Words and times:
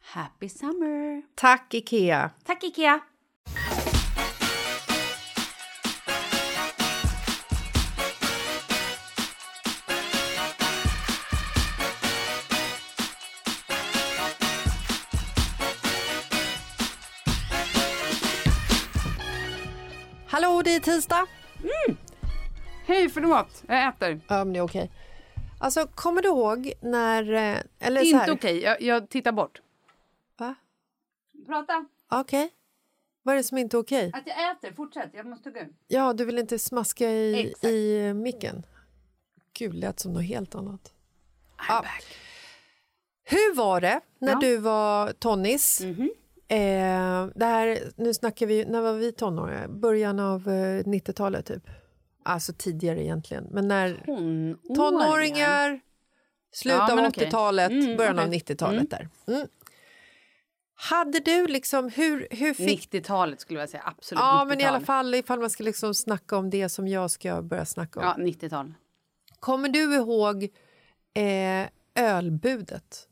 Happy 0.00 0.48
summer! 0.48 1.22
Tack, 1.34 1.74
Ikea! 1.74 2.30
Tack 2.44 2.64
Ikea! 2.64 3.00
Hallå, 20.26 20.62
det 20.64 20.74
är 20.74 20.80
tisdag. 20.80 21.26
Hej, 22.86 23.08
förlåt. 23.08 23.62
Jag 23.68 23.88
äter. 23.88 24.20
Ja, 24.28 24.44
men 24.44 24.52
det 24.52 24.58
är 24.58 24.62
okej. 24.62 24.90
Alltså, 25.58 25.86
kommer 25.94 26.22
du 26.22 26.28
ihåg 26.28 26.72
när... 26.80 27.32
eh, 27.32 27.58
Eller 27.80 28.00
så 28.00 28.06
Inte 28.06 28.32
okej. 28.32 28.62
Jag, 28.62 28.82
jag 28.82 29.08
tittar 29.08 29.32
bort. 29.32 29.60
Prata. 31.50 31.84
Okej. 32.10 32.50
Vad 33.22 33.32
är 33.32 33.36
det 33.36 33.44
som 33.44 33.58
inte 33.58 33.76
är 33.76 33.78
okej? 33.78 34.10
Att 34.14 34.26
jag 34.26 34.50
äter. 34.52 34.72
Fortsätt. 34.72 35.10
Jag 35.14 35.26
måste 35.26 35.44
tugga. 35.50 35.66
Ja, 35.88 36.12
du 36.12 36.24
vill 36.24 36.38
inte 36.38 36.58
smaska 36.58 37.10
i, 37.10 37.46
Exakt. 37.48 37.64
i 37.64 38.12
micken? 38.14 38.66
Gud, 39.58 39.74
lät 39.74 40.00
som 40.00 40.12
något 40.12 40.24
helt 40.24 40.54
annat. 40.54 40.92
I'm 41.58 41.64
Ja. 41.68 41.80
back. 41.82 42.04
Hur 43.24 43.54
var 43.56 43.80
det 43.80 44.00
när 44.18 44.32
Ja. 44.32 44.38
du 44.40 44.56
var 44.56 45.12
tonnis? 45.12 45.80
Mhm. 45.80 46.10
Eh, 46.48 47.26
det 47.34 47.44
här, 47.44 47.78
nu 47.96 48.14
snackar 48.14 48.46
vi, 48.46 48.64
när 48.64 48.80
var 48.80 48.92
vi 48.92 49.12
tonåringar? 49.12 49.68
Början 49.68 50.18
av 50.20 50.48
eh, 50.48 50.84
90-talet 50.84 51.46
typ? 51.46 51.62
Alltså 52.22 52.52
tidigare 52.52 53.02
egentligen. 53.04 53.44
Men 53.50 53.68
när 53.68 53.94
Tonåringar. 53.96 54.74
tonåringar, 54.76 55.80
slutet 56.52 56.78
Ja, 56.78 56.90
av 56.90 56.96
men 56.96 57.06
okej. 57.06 57.26
80-talet, 57.26 57.70
Mm, 57.70 57.96
början 57.96 58.18
av 58.18 58.26
okej. 58.28 58.38
90-talet 58.40 58.90
där. 58.90 59.08
Hade 60.82 61.20
du 61.20 61.46
liksom, 61.46 61.88
hur, 61.88 62.28
hur 62.30 62.54
fick... 62.54 62.92
90-talet 62.92 63.40
skulle 63.40 63.60
jag 63.60 63.68
säga. 63.68 63.82
Absolut 63.86 64.20
Ja, 64.20 64.26
90-tal. 64.32 64.48
men 64.48 64.60
i 64.60 64.64
alla 64.64 64.80
fall 64.80 65.14
ifall 65.14 65.40
man 65.40 65.50
ska 65.50 65.64
liksom 65.64 65.94
snacka 65.94 66.36
om 66.36 66.50
det 66.50 66.68
som 66.68 66.88
jag 66.88 67.10
ska 67.10 67.42
börja 67.42 67.64
snacka 67.64 68.00
om. 68.00 68.06
Ja, 68.06 68.14
90-tal. 68.24 68.74
Kommer 69.40 69.68
du 69.68 69.94
ihåg 69.94 70.44
eh, 71.14 71.68
ölbudet? 71.94 73.08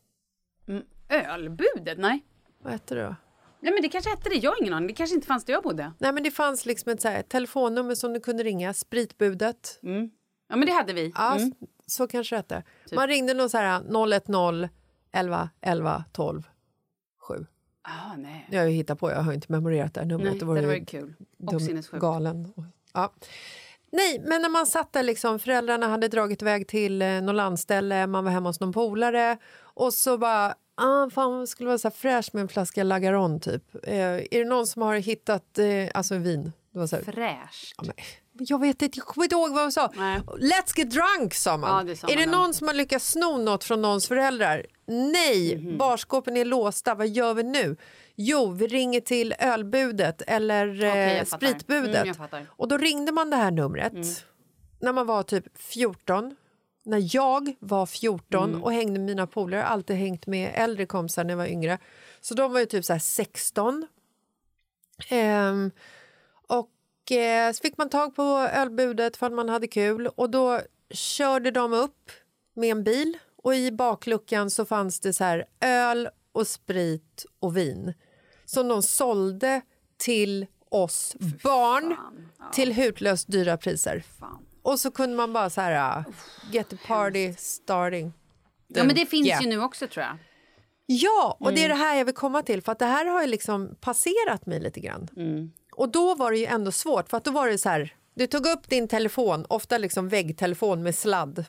Mm. 0.67 0.83
Ölbudet? 1.09 1.97
Nej. 1.97 2.25
Vad 2.63 2.71
hette 2.73 2.95
det 2.95 3.03
då? 3.03 3.15
Nej, 3.59 3.73
men 3.73 3.81
det 3.81 3.89
kanske 3.89 4.09
hette 4.09 4.29
det. 4.29 4.35
Jag 4.35 4.51
har 4.51 4.61
ingen 4.61 4.73
aning. 4.73 4.87
Det 4.87 4.93
kanske 4.93 5.15
inte 5.15 5.27
fanns 5.27 5.45
där 5.45 5.53
jag 5.53 5.63
bodde. 5.63 5.93
Nej, 5.99 6.11
men 6.13 6.23
det 6.23 6.31
fanns 6.31 6.65
liksom 6.65 6.91
ett 6.91 7.01
så 7.01 7.07
här, 7.07 7.21
telefonnummer 7.21 7.95
som 7.95 8.13
du 8.13 8.19
kunde 8.19 8.43
ringa, 8.43 8.73
spritbudet. 8.73 9.79
Mm. 9.83 10.09
Ja, 10.49 10.55
men 10.55 10.65
det 10.65 10.71
hade 10.73 10.93
vi. 10.93 11.11
Ja, 11.15 11.35
Mm. 11.35 11.47
s- 11.61 11.69
så 11.95 12.07
kanske 12.07 12.35
det 12.35 12.37
hette. 12.37 12.63
Typ. 12.85 12.95
Man 12.95 13.07
ringde 13.07 13.33
nog 13.33 13.49
så 13.49 13.57
här 13.57 13.79
010 14.19 14.69
11 15.11 15.49
11 15.61 16.03
12 16.11 16.43
7. 17.19 17.45
Ah, 17.81 18.15
nej. 18.17 18.47
Jag 18.51 18.59
har 18.59 18.67
ju 18.67 18.73
hittat 18.73 18.99
på, 18.99 19.11
jag 19.11 19.21
har 19.21 19.33
inte 19.33 19.51
memorerat 19.51 19.93
det 19.93 19.99
här 19.99 20.07
numret. 20.07 20.31
Nej, 20.31 20.39
det 20.39 20.45
var 20.45 20.55
hade 20.55 20.67
ju 20.67 20.79
varit 20.79 20.89
kul. 20.89 21.13
Och 21.39 21.51
dum, 21.51 21.59
sinnessjukt. 21.59 22.01
galen. 22.01 22.53
Ja. 22.93 23.13
Nej, 23.91 24.21
men 24.25 24.41
när 24.41 24.49
man 24.49 24.65
satt 24.67 24.93
där 24.93 25.03
liksom, 25.03 25.39
föräldrarna 25.39 25.87
hade 25.87 26.07
dragit 26.07 26.41
iväg 26.41 26.67
till 26.67 27.01
eh, 27.01 27.21
något 27.21 27.35
landställe, 27.35 28.07
man 28.07 28.23
var 28.23 28.31
hemma 28.31 28.49
hos 28.49 28.59
någon 28.59 28.73
polare 28.73 29.37
och 29.61 29.93
så 29.93 30.17
bara, 30.17 30.55
ah, 30.75 31.09
fan, 31.09 31.39
det 31.39 31.47
skulle 31.47 31.67
vara 31.67 31.77
så 31.77 31.91
fräscht 31.91 32.33
med 32.33 32.41
en 32.41 32.47
flaska 32.47 32.83
Lagaron 32.83 33.39
typ. 33.39 33.63
Eh, 33.83 33.95
är 34.01 34.39
det 34.39 34.45
någon 34.45 34.67
som 34.67 34.81
har 34.81 34.95
hittat, 34.95 35.59
eh, 35.59 35.67
alltså 35.93 36.17
vin? 36.17 36.51
Det 36.73 36.79
var 36.79 36.87
så 36.87 36.95
här, 36.95 37.03
Fräscht. 37.03 37.75
ja, 37.81 37.93
jag 38.33 38.61
vet 38.61 38.81
inte, 38.81 38.99
jag 38.99 39.05
kommer 39.05 39.25
inte 39.25 39.35
ihåg 39.35 39.51
vad 39.53 39.63
de 39.63 39.71
sa. 39.71 39.91
Nej. 39.95 40.19
Let's 40.19 40.73
get 40.77 40.91
drunk 40.91 41.33
sa 41.33 41.57
man. 41.57 41.77
Ja, 41.77 41.83
det 41.83 41.95
sa 41.95 42.07
är 42.07 42.15
man 42.15 42.25
det 42.25 42.31
någon 42.31 42.53
som 42.53 42.67
har 42.67 42.73
lyckats 42.75 43.11
sno 43.11 43.37
något 43.37 43.63
från 43.63 43.81
någons 43.81 44.07
föräldrar? 44.07 44.65
Nej, 44.89 45.57
Mhm. 45.57 45.77
barskåpen 45.77 46.37
är 46.37 46.45
låsta, 46.45 46.95
vad 46.95 47.07
gör 47.07 47.33
vi 47.33 47.43
nu? 47.43 47.75
Jo, 48.15 48.51
vi 48.51 48.67
ringer 48.67 49.01
till 49.01 49.33
ölbudet 49.39 50.21
eller 50.27 50.75
Okej, 50.79 51.17
eh, 51.17 51.25
spritbudet. 51.25 52.17
Mm. 52.31 52.45
Och 52.49 52.67
då 52.67 52.77
ringde 52.77 53.11
man 53.11 53.29
det 53.29 53.35
här 53.35 53.51
numret 53.51 53.93
Mm. 53.93 54.05
när 54.81 54.93
man 54.93 55.07
var 55.07 55.23
typ 55.23 55.57
14. 55.57 56.35
När 56.85 57.15
jag 57.15 57.55
var 57.59 57.85
14 57.85 58.49
Mm. 58.49 58.63
och 58.63 58.73
hängde 58.73 58.99
med 58.99 59.05
mina 59.05 59.27
polare, 59.27 59.63
alltid 59.63 59.95
hängt 59.95 60.27
med 60.27 60.51
äldre 60.55 60.85
kompisar 60.85 61.23
när 61.23 61.31
jag 61.31 61.37
var 61.37 61.45
yngre. 61.47 61.77
Så 62.21 62.33
de 62.33 62.53
var 62.53 62.59
ju 62.59 62.65
typ 62.65 62.85
så 62.85 62.93
här 62.93 62.99
16. 62.99 63.87
Ehm, 65.09 65.71
och 66.47 67.11
eh, 67.11 67.51
så 67.51 67.61
fick 67.61 67.77
man 67.77 67.89
tag 67.89 68.15
på 68.15 68.23
ölbudet 68.53 69.17
för 69.17 69.25
att 69.25 69.33
man 69.33 69.49
hade 69.49 69.67
kul 69.67 70.07
och 70.07 70.29
då 70.29 70.61
körde 70.91 71.51
de 71.51 71.73
upp 71.73 72.11
med 72.53 72.69
en 72.71 72.83
bil 72.83 73.17
och 73.43 73.55
i 73.55 73.71
bakluckan 73.71 74.49
så 74.49 74.65
fanns 74.65 74.99
det 74.99 75.13
så 75.13 75.23
här 75.23 75.45
öl 75.61 76.09
och 76.31 76.47
sprit 76.47 77.25
och 77.39 77.57
vin 77.57 77.93
som 78.45 78.67
de 78.67 78.83
sålde 78.83 79.61
till 79.97 80.45
oss 80.69 81.15
barn 81.43 81.95
till 82.53 82.73
hutlöst 82.73 83.27
dyra 83.31 83.57
priser. 83.57 84.03
Fan. 84.19 84.45
Och 84.61 84.79
så 84.79 84.91
kunde 84.91 85.15
man 85.15 85.33
bara 85.33 85.49
så 85.49 85.61
här, 85.61 85.99
uh, 85.99 86.05
get 86.51 86.69
the 86.69 86.77
party 86.87 87.33
starting. 87.37 88.13
Ja, 88.67 88.83
men 88.83 88.95
det 88.95 89.05
finns 89.05 89.27
Yeah. 89.27 89.43
ju 89.43 89.49
nu 89.49 89.61
också 89.61 89.87
tror 89.87 90.05
jag. 90.05 90.17
Ja, 90.85 91.37
och 91.39 91.53
det 91.53 91.61
är 91.61 91.65
Mm. 91.65 91.77
det 91.77 91.83
här 91.83 91.95
jag 91.97 92.05
vill 92.05 92.15
komma 92.15 92.41
till 92.41 92.61
för 92.61 92.71
att 92.71 92.79
det 92.79 92.85
här 92.85 93.05
har 93.05 93.21
ju 93.21 93.27
liksom 93.27 93.75
passerat 93.81 94.45
mig 94.45 94.59
lite 94.59 94.79
grann. 94.79 95.07
Mm. 95.17 95.51
Och 95.75 95.89
då 95.89 96.15
var 96.15 96.31
det 96.31 96.37
ju 96.37 96.45
ändå 96.45 96.71
svårt 96.71 97.09
för 97.09 97.17
att 97.17 97.23
då 97.23 97.31
var 97.31 97.47
det 97.47 97.57
så 97.57 97.69
här, 97.69 97.95
du 98.13 98.27
tog 98.27 98.45
upp 98.45 98.69
din 98.69 98.87
telefon, 98.87 99.45
ofta 99.49 99.77
liksom 99.77 100.09
väggtelefon 100.09 100.83
med 100.83 100.95
sladd. 100.95 101.45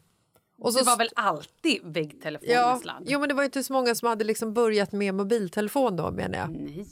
Och 0.61 0.73
Det 0.73 0.83
var 0.83 0.97
väl 0.97 1.09
alltid 1.15 1.81
väggtelefon 1.85 2.49
ja, 2.51 2.73
med 2.73 2.81
sladd? 2.81 3.03
jo 3.07 3.21
men 3.21 3.29
det 3.29 3.35
var 3.35 3.45
inte 3.45 3.65
så 3.65 3.73
många 3.73 3.95
som 3.95 4.09
hade 4.09 4.25
liksom 4.25 4.55
börjat 4.55 4.93
med 4.93 5.15
mobiltelefon 5.15 5.97
då 5.97 6.11
menar 6.11 6.39
jag. 6.39 6.51
Nej. 6.51 6.87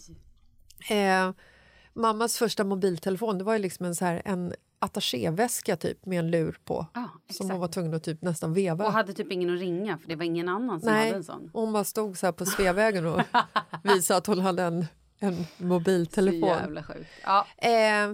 Eh, 0.90 1.30
mammas 1.94 2.36
första 2.38 2.64
mobiltelefon 2.64 3.38
det 3.38 3.44
var 3.44 3.52
ju 3.52 3.58
liksom 3.58 3.86
en, 3.86 3.94
så 3.94 4.04
här, 4.04 4.22
en 4.24 4.52
attachéväska 4.78 5.76
typ 5.76 6.06
med 6.06 6.18
en 6.18 6.30
lur 6.30 6.58
på. 6.64 6.86
Ja, 6.94 7.08
som 7.30 7.48
man 7.48 7.60
var 7.60 7.68
tvungen 7.68 7.94
att 7.94 8.02
typ 8.04 8.22
nästan 8.22 8.52
veva. 8.54 8.86
Och 8.86 8.92
hade 8.92 9.12
typ 9.12 9.32
ingen 9.32 9.54
att 9.54 9.60
ringa 9.60 9.98
för 9.98 10.08
det 10.08 10.16
var 10.16 10.24
ingen 10.24 10.48
annan 10.48 10.80
som 10.80 10.88
hade 10.88 11.00
Nej, 11.00 11.12
en 11.12 11.24
sån. 11.24 11.50
hon 11.52 11.72
bara 11.72 11.84
stod 11.84 12.18
så 12.18 12.26
här 12.26 12.32
på 12.32 12.46
Sveavägen 12.46 13.06
och 13.06 13.20
visade 13.84 14.18
att 14.18 14.26
hon 14.26 14.38
hade 14.38 14.62
en, 14.62 14.86
en 15.18 15.34
Så 15.58 15.64
mobiltelefon. 15.64 16.48
jävla 16.48 16.82
sjukt. 16.82 17.10
Ja. 17.24 17.46
Eh, 17.56 18.12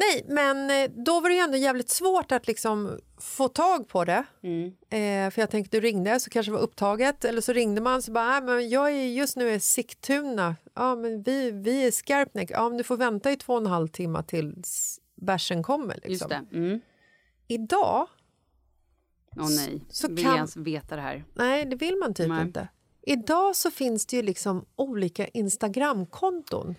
nej, 0.00 0.24
men 0.28 0.70
eh, 0.70 0.90
då 1.04 1.20
var 1.20 1.28
det 1.28 1.34
ju 1.34 1.40
ändå 1.40 1.56
jävligt 1.56 1.90
svårt 1.90 2.32
att 2.32 2.46
liksom 2.46 2.98
få 3.20 3.48
tag 3.48 3.88
på 3.88 4.04
det. 4.04 4.24
Mm. 4.42 4.66
Eh, 4.68 5.30
för 5.30 5.42
jag 5.42 5.50
tänkte 5.50 5.76
du 5.76 5.80
ringde 5.80 6.20
så 6.20 6.30
kanske 6.30 6.52
det 6.52 6.56
var 6.56 6.62
upptaget 6.62 7.24
eller 7.24 7.40
så 7.40 7.52
ringde 7.52 7.80
man 7.80 8.02
så 8.02 8.12
bara, 8.12 8.36
äh, 8.36 8.44
men 8.44 8.68
jag 8.68 8.90
är 8.90 9.06
just 9.06 9.36
nu 9.36 9.50
i 9.52 9.60
Sigtuna. 9.60 10.56
Ja, 10.74 10.94
men 10.96 11.22
vi, 11.22 11.50
vi 11.50 11.86
är 11.86 11.90
Skarpnäck. 11.90 12.50
Ja, 12.50 12.68
men 12.68 12.78
du 12.78 12.84
får 12.84 12.96
vänta 12.96 13.32
i 13.32 13.36
två 13.36 13.52
och 13.52 13.60
en 13.60 13.66
halv 13.66 13.88
timme 13.88 14.22
tills 14.22 15.00
bärsen 15.14 15.62
kommer. 15.62 15.94
Liksom. 15.94 16.10
Just 16.10 16.28
det. 16.28 16.56
Mm. 16.56 16.80
Idag, 17.48 18.06
Åh 19.36 19.48
nej, 19.50 19.84
Så 19.90 20.08
vill 20.08 20.16
kan- 20.16 20.26
jag 20.26 20.36
ens 20.36 20.56
veta 20.56 20.96
det 20.96 21.02
här? 21.02 21.24
nej 21.34 21.64
det 21.64 21.76
vill 21.76 21.96
man 21.96 22.14
typ 22.14 22.28
Nej. 22.28 22.42
inte. 22.42 22.68
Idag 23.02 23.56
så 23.56 23.70
finns 23.70 24.06
det 24.06 24.16
ju 24.16 24.22
liksom 24.22 24.64
olika 24.76 25.26
Instagramkonton 25.26 26.74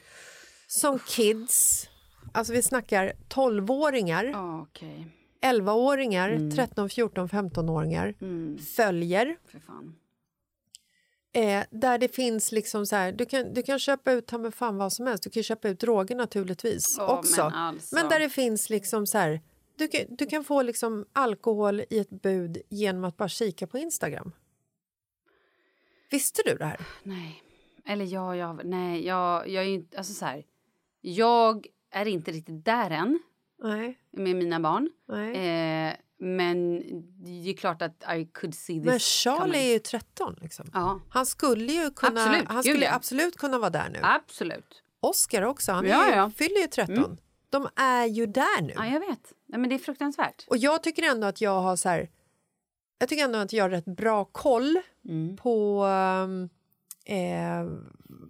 som 0.68 1.00
kids, 1.00 1.88
alltså 2.32 2.54
vi 2.54 2.62
snackar 2.62 3.14
12-åringar, 3.30 4.24
Ja, 4.26 4.62
Okej, 4.62 5.08
11-åringar, 5.42 6.30
Mm. 6.30 6.52
13, 6.52 6.90
14, 6.90 7.28
15-åringar 7.30 8.14
följer. 8.76 9.38
för 9.52 9.60
fan. 9.60 9.96
Eh, 11.34 11.64
där 11.72 11.98
det 11.98 12.08
finns 12.16 12.52
liksom 12.52 12.86
så 12.86 12.96
här, 12.96 13.12
du 13.12 13.26
kan, 13.26 13.54
du 13.54 13.64
kan 13.64 13.80
köpa 13.80 14.12
ut 14.12 14.28
ta 14.28 14.52
fan 14.52 14.78
vad 14.78 14.94
som 14.94 15.08
helst, 15.08 15.24
du 15.24 15.30
kan 15.30 15.44
köpa 15.44 15.70
ut 15.70 15.80
droger 15.80 16.16
naturligtvis 16.16 16.96
Ja, 16.98 17.18
också. 17.20 17.44
men 17.44 17.54
alltså. 17.54 17.96
Men 17.96 18.10
där 18.10 18.20
det 18.20 18.30
finns 18.30 18.70
liksom 18.70 19.08
så 19.08 19.18
här, 19.18 19.42
du 19.78 19.88
kan, 19.88 20.02
du 20.10 20.26
kan 20.26 20.44
få 20.44 20.62
liksom 20.62 21.06
alkohol 21.14 21.80
i 21.90 22.00
ett 22.00 22.10
bud 22.10 22.58
genom 22.70 23.04
att 23.04 23.18
bara 23.18 23.30
kika 23.30 23.68
på 23.68 23.78
Instagram. 23.78 24.32
Visste 26.12 26.42
du 26.46 26.56
det 26.58 26.66
här? 26.66 26.80
Nej. 27.04 27.44
Eller 27.86 28.06
ja, 28.06 28.36
jag, 28.36 28.66
nej, 28.66 29.06
jag, 29.06 29.50
jag 29.50 29.64
är 29.64 29.68
ju 29.68 29.74
inte, 29.74 29.98
alltså 29.98 30.14
så 30.14 30.26
här. 30.26 30.44
Jag 31.02 31.68
är 31.92 32.06
inte 32.08 32.32
riktigt 32.32 32.66
där 32.66 32.92
än 32.92 33.20
Nej. 33.64 33.98
med 34.12 34.36
mina 34.36 34.60
barn. 34.60 34.90
Eh, 35.36 35.94
men 36.18 36.80
det 37.44 37.50
är 37.50 37.58
klart 37.58 37.82
att 37.82 38.04
I 38.18 38.26
could 38.26 38.56
see 38.56 38.76
this 38.80 38.86
Men 38.86 39.00
Charlie 39.00 39.40
coming. 39.40 39.62
är 39.62 39.74
ju 39.74 39.80
13 39.80 40.36
liksom. 40.42 40.70
Ja, 40.74 41.00
Han 41.10 41.26
skulle 41.26 41.74
ju 41.74 41.90
kunna, 41.92 42.22
Absolut, 42.24 42.48
han 42.48 42.64
skulle 42.64 42.86
ja. 42.86 42.94
absolut 42.96 43.38
kunna 43.38 43.60
vara 43.60 43.70
där 43.70 43.90
nu. 43.90 44.00
absolut. 44.02 44.84
Oscar 45.00 45.42
också, 45.42 45.72
han 45.72 45.86
Ja, 45.86 46.10
ju, 46.10 46.16
ja. 46.16 46.30
fyller 46.36 46.62
ju 46.62 46.68
13. 46.68 47.18
De 47.50 47.68
är 47.76 48.06
ju 48.06 48.26
där 48.26 48.62
nu. 48.62 48.74
Ja, 48.76 48.86
jag 48.86 49.00
vet. 49.00 49.34
Nej, 49.48 49.60
men 49.60 49.70
det 49.70 49.76
är 49.76 49.80
fruktansvärt. 49.80 50.46
Och 50.48 50.58
jag 50.58 50.84
tycker 50.84 51.04
ändå 51.04 51.28
att 51.28 51.42
jag 51.42 51.62
har 51.62 51.76
så 51.76 51.90
här, 51.90 52.10
jag 53.00 53.10
tycker 53.10 53.24
ändå 53.24 53.40
att 53.40 53.54
jag 53.54 53.64
har 53.64 53.70
rätt 53.70 53.86
bra 53.86 54.26
koll 54.26 54.80
Mm. 55.10 55.38
på 55.38 55.84
um, 55.86 56.50
eh, 57.06 57.66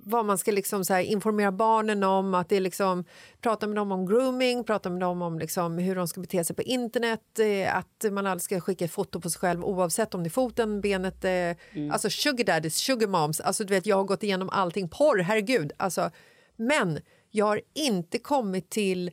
vad 0.03 0.25
man 0.25 0.37
ska 0.37 0.51
liksom 0.51 0.85
så 0.85 0.99
informera 0.99 1.51
barnen 1.51 2.03
om, 2.03 2.33
att 2.33 2.49
det 2.49 2.55
är 2.55 2.61
liksom, 2.61 3.03
prata 3.41 3.67
med 3.67 3.75
dem 3.75 3.91
om 3.91 4.05
grooming, 4.05 4.63
prata 4.63 4.89
med 4.89 4.99
dem 4.99 5.21
om 5.21 5.39
liksom 5.39 5.77
hur 5.77 5.95
de 5.95 6.07
ska 6.07 6.21
bete 6.21 6.43
sig 6.43 6.55
på 6.55 6.61
internet, 6.61 7.39
eh, 7.39 7.75
att 7.77 8.05
man 8.11 8.27
aldrig 8.27 8.41
ska 8.41 8.59
skicka 8.61 8.87
foto 8.87 9.21
på 9.21 9.29
sig 9.29 9.39
själv 9.39 9.65
oavsett 9.65 10.13
om 10.15 10.23
det 10.23 10.27
är 10.27 10.31
foten, 10.31 10.81
benet, 10.81 11.25
eh, 11.25 11.31
Mm. 11.31 11.91
alltså 11.91 12.09
sugar 12.09 12.43
daddies, 12.45 12.75
sugar 12.77 13.07
moms, 13.07 13.39
alltså 13.39 13.63
du 13.63 13.73
vet 13.73 13.85
jag 13.85 13.95
har 13.95 14.03
gått 14.03 14.23
igenom 14.23 14.49
allting, 14.49 14.89
porr, 14.89 15.17
herregud, 15.19 15.71
alltså, 15.77 16.09
men 16.55 16.99
jag 17.29 17.45
har 17.45 17.61
inte 17.73 18.19
kommit 18.19 18.69
till 18.69 19.11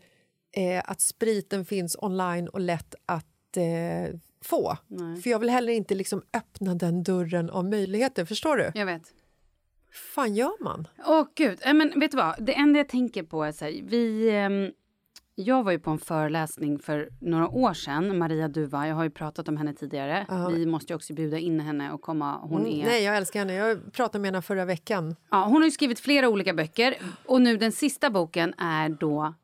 eh, 0.56 0.82
att 0.84 1.00
spriten 1.00 1.64
finns 1.64 1.96
online 2.00 2.48
och 2.48 2.60
lätt 2.60 2.94
att 3.06 3.56
eh, 3.56 4.14
få. 4.44 4.76
För 5.22 5.30
jag 5.30 5.38
vill 5.38 5.50
heller 5.50 5.72
inte 5.72 5.94
liksom 5.94 6.22
öppna 6.32 6.74
den 6.74 7.02
dörren 7.02 7.50
av 7.50 7.64
möjligheter, 7.64 8.24
förstår 8.24 8.56
du? 8.56 8.70
Jag 8.74 8.86
vet. 8.86 9.02
Fan 9.92 10.34
gör 10.34 10.64
man? 10.64 10.88
Åh 11.06 11.26
gud, 11.34 11.58
Nej, 11.64 11.74
men 11.74 12.00
vet 12.00 12.10
du 12.10 12.16
vad? 12.16 12.34
Det 12.38 12.54
enda 12.54 12.78
jag 12.78 12.88
tänker 12.88 13.22
på 13.22 13.44
är 13.44 13.52
så 13.52 13.64
här, 13.64 13.82
vi... 13.84 14.30
ehm, 14.30 14.70
jag 15.34 15.62
var 15.62 15.72
ju 15.72 15.78
på 15.78 15.90
en 15.90 15.98
föreläsning 15.98 16.78
för 16.78 17.08
några 17.20 17.48
år 17.48 17.74
sedan, 17.74 18.18
Maria 18.18 18.48
Duva, 18.48 18.88
jag 18.88 18.94
har 18.94 19.04
ju 19.04 19.10
pratat 19.10 19.48
om 19.48 19.56
henne 19.56 19.74
tidigare. 19.74 20.26
Vi 20.52 20.66
måste 20.66 20.92
ju 20.92 20.96
också 20.96 21.14
bjuda 21.14 21.38
in 21.38 21.60
henne 21.60 21.92
och 21.92 22.00
komma, 22.00 22.38
hon 22.42 22.66
är... 22.66 22.74
Mm, 22.74 22.86
Nej, 22.86 23.04
jag 23.04 23.16
älskar 23.16 23.40
henne. 23.40 23.54
Jag 23.54 23.92
pratade 23.92 24.22
med 24.22 24.28
henne 24.32 24.42
förra 24.42 24.64
veckan. 24.64 25.16
Ja, 25.30 25.44
hon 25.44 25.56
har 25.56 25.64
ju 25.64 25.70
skrivit 25.70 26.00
flera 26.00 26.28
olika 26.28 26.54
böcker 26.54 26.94
och 27.26 27.42
nu 27.42 27.56
den 27.56 27.72
sista 27.72 28.10
boken 28.10 28.54
är 28.58 28.88
då 28.88 29.34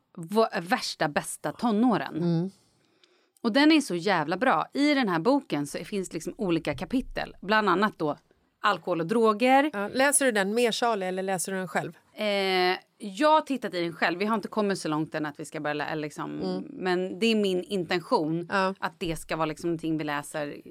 Värsta 0.61 1.09
bästa 1.09 1.51
tonåren. 1.51 2.51
Och 3.41 3.51
den 3.53 3.71
är 3.71 3.81
så 3.81 3.95
jävla 3.95 4.37
bra. 4.37 4.65
I 4.73 4.93
den 4.93 5.09
här 5.09 5.19
boken 5.19 5.67
så 5.67 5.77
finns 5.77 6.13
liksom 6.13 6.33
olika 6.37 6.75
kapitel, 6.77 7.35
bland 7.41 7.69
annat 7.69 7.99
då 7.99 8.17
alkohol 8.65 8.99
och 9.01 9.07
droger. 9.07 9.69
Ja, 9.73 9.87
läser 9.87 10.25
du 10.25 10.31
den 10.31 10.53
med 10.53 10.73
Charlie 10.73 11.05
eller 11.05 11.23
läser 11.23 11.51
du 11.51 11.57
den 11.57 11.67
själv? 11.67 11.97
Eh, 12.13 12.25
jag 12.97 13.29
har 13.31 13.41
tittat 13.41 13.73
i 13.73 13.81
den 13.81 13.93
själv. 13.93 14.19
Vi 14.19 14.25
har 14.25 14.35
inte 14.35 14.47
kommit 14.47 14.79
så 14.79 14.87
långt 14.87 15.15
än 15.15 15.25
att 15.25 15.39
vi 15.39 15.45
ska 15.45 15.59
börja 15.59 15.73
lä- 15.73 15.95
liksom, 15.95 16.63
Men 16.69 17.19
det 17.19 17.25
är 17.27 17.35
min 17.35 17.63
intention 17.63 18.47
Ja. 18.51 18.73
att 18.79 18.99
det 18.99 19.15
ska 19.15 19.35
vara 19.35 19.45
liksom 19.45 19.69
någonting 19.69 19.97
vi 19.97 20.03
läser 20.03 20.61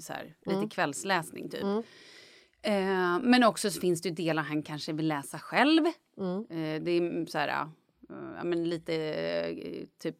så 0.00 0.12
här, 0.12 0.34
lite 0.46 0.74
kvällsläsning 0.74 1.50
typ. 1.50 1.62
Eh, 2.62 3.18
men 3.22 3.44
också 3.44 3.70
så 3.70 3.80
finns 3.80 4.02
det 4.02 4.10
delar 4.10 4.42
han 4.42 4.62
kanske 4.62 4.92
vill 4.92 5.08
läsa 5.08 5.38
själv. 5.38 5.86
Eh, 5.86 6.82
det 6.82 6.90
är 6.90 7.26
så 7.26 7.38
här, 7.38 7.48
ja, 7.48 8.44
men 8.44 8.64
lite 8.64 8.94
eh, 8.94 9.84
typ 10.02 10.16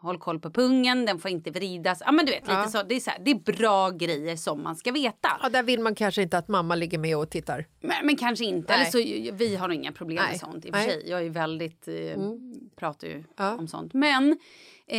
håll 0.00 0.18
koll 0.18 0.40
på 0.40 0.50
pungen, 0.50 1.06
den 1.06 1.18
får 1.18 1.30
inte 1.30 1.50
vridas. 1.50 2.02
Ja 2.06 2.12
men 2.12 2.26
du 2.26 2.32
vet, 2.32 2.48
lite 2.48 2.68
så, 2.68 2.82
det, 2.82 2.94
är 2.94 3.00
så 3.00 3.10
här, 3.10 3.18
det 3.24 3.30
är 3.30 3.52
bra 3.52 3.90
grejer 3.90 4.36
som 4.36 4.62
man 4.62 4.76
ska 4.76 4.92
veta. 4.92 5.28
Ja, 5.42 5.48
där 5.48 5.62
vill 5.62 5.80
man 5.80 5.94
kanske 5.94 6.22
inte 6.22 6.38
att 6.38 6.48
mamma 6.48 6.74
ligger 6.74 6.98
med 6.98 7.16
och 7.16 7.30
tittar. 7.30 7.66
Men, 7.80 8.06
men 8.06 8.16
kanske 8.16 8.44
inte. 8.44 8.72
Nej. 8.72 8.80
Eller 8.80 8.90
så, 9.30 9.36
vi 9.36 9.56
har 9.56 9.68
inga 9.68 9.92
problem 9.92 10.16
Nej. 10.22 10.30
med 10.30 10.40
sånt 10.40 10.64
i 10.64 10.70
och 10.70 10.74
för 10.74 10.82
sig. 10.82 11.02
Jag 11.06 11.26
är 11.26 11.30
väldigt, 11.30 11.88
eh, 11.88 11.94
pratar 12.76 13.08
ju 13.08 13.24
Ja. 13.36 13.56
om 13.56 13.68
sånt. 13.68 13.94
Men 13.94 14.38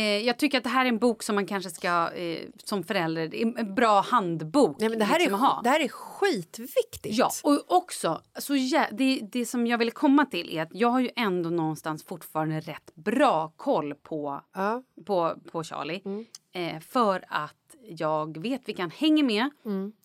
jag 0.00 0.38
tycker 0.38 0.58
att 0.58 0.64
det 0.64 0.70
här 0.70 0.84
är 0.84 0.88
en 0.88 0.98
bok 0.98 1.22
som 1.22 1.34
man 1.34 1.46
kanske 1.46 1.70
ska, 1.70 2.12
eh, 2.12 2.48
som 2.64 2.82
förälder, 2.84 3.34
en 3.58 3.74
bra 3.74 4.00
handbok. 4.00 4.76
Nej, 4.80 4.88
men 4.88 4.98
det, 4.98 5.04
här 5.04 5.18
liksom, 5.18 5.34
är, 5.34 5.38
ha. 5.46 5.60
det 5.64 5.70
här 5.70 5.80
är 5.80 5.88
skitviktigt. 5.88 7.18
Ja, 7.18 7.30
och 7.44 7.64
också, 7.76 8.22
så 8.38 8.54
jä- 8.54 8.88
det, 8.92 9.20
det 9.32 9.46
som 9.46 9.66
jag 9.66 9.78
ville 9.78 9.90
komma 9.90 10.26
till 10.26 10.50
är 10.58 10.62
att 10.62 10.68
jag 10.72 10.88
har 10.88 11.00
ju 11.00 11.10
ändå 11.16 11.50
någonstans 11.50 12.04
fortfarande 12.04 12.60
rätt 12.60 12.94
bra 12.94 13.52
koll 13.56 13.94
på, 13.94 14.40
Ja. 14.54 14.82
på, 15.06 15.34
på 15.52 15.64
Charlie. 15.64 16.26
Eh, 16.52 16.80
för 16.80 17.24
att 17.28 17.76
jag 17.88 18.38
vet 18.42 18.68
vilka 18.68 18.82
han 18.82 18.90
hänger 18.90 19.22
med 19.24 19.50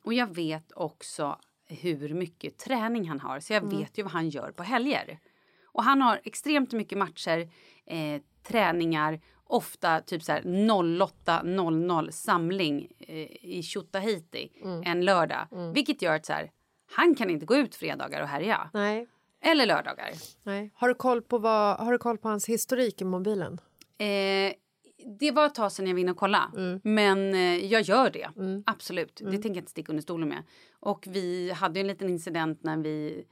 och 0.03 0.13
jag 0.13 0.35
vet 0.35 0.71
också 0.71 1.37
hur 1.69 2.13
mycket 2.13 2.57
träning 2.57 3.07
han 3.09 3.19
har. 3.19 3.39
Så 3.39 3.53
jag 3.53 3.61
vet 3.77 3.97
ju 3.97 4.03
vad 4.03 4.11
han 4.11 4.29
gör 4.29 4.51
på 4.51 4.63
helger. 4.63 5.19
Och 5.65 5.83
han 5.83 6.01
har 6.01 6.21
extremt 6.23 6.71
mycket 6.73 6.97
matcher, 6.97 7.49
eh, 7.85 8.21
träningar, 8.47 9.19
ofta 9.47 10.01
typ 10.01 10.23
så 10.23 10.31
här 10.31 10.41
08.00 10.41 12.11
samling 12.11 12.91
eh, 12.99 13.17
i 13.41 13.63
Tjotahejti 13.63 14.51
en 14.85 15.05
lördag. 15.05 15.47
Vilket 15.73 16.01
gör 16.01 16.15
att 16.15 16.25
så 16.25 16.33
här, 16.33 16.51
han 16.91 17.15
kan 17.15 17.29
inte 17.29 17.45
gå 17.45 17.55
ut 17.55 17.75
fredagar 17.75 18.21
och 18.21 18.27
härja. 18.27 18.69
Nej. 18.73 19.07
Eller 19.41 19.65
lördagar. 19.65 20.11
Nej. 20.43 20.71
Har, 20.75 20.87
du 20.87 20.93
koll 20.93 21.21
på 21.21 21.37
vad, 21.37 21.77
har 21.77 21.91
du 21.91 21.97
koll 21.97 22.17
på 22.17 22.29
hans 22.29 22.49
historik 22.49 23.01
i 23.01 23.05
mobilen? 23.05 23.59
Eh, 23.97 24.53
det 25.19 25.31
var 25.31 25.45
ett 25.45 25.55
tag 25.55 25.71
sedan 25.71 25.87
jag 25.87 25.93
var 25.93 25.99
inne 25.99 26.11
och 26.11 26.17
kolla. 26.17 26.51
Men 26.83 27.33
eh, 27.33 27.65
jag 27.65 27.81
gör 27.81 28.09
det. 28.09 28.29
Absolut. 28.65 29.21
Det 29.23 29.31
tänker 29.31 29.49
jag 29.49 29.57
inte 29.57 29.71
sticka 29.71 29.91
under 29.91 30.03
stolen 30.03 30.29
med. 30.29 30.43
Och 30.79 31.07
vi 31.07 31.51
hade 31.51 31.79
en 31.79 31.87
liten 31.87 32.09
incident 32.09 32.63
när 32.63 32.77
vi 32.77 33.25